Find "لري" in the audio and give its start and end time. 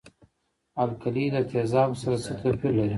2.77-2.89